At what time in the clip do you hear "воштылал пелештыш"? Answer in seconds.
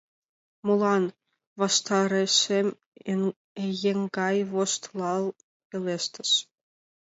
4.51-6.31